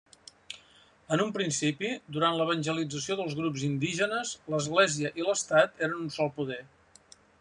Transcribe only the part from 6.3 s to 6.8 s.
poder.